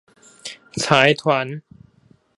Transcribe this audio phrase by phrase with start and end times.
[0.79, 1.61] 財團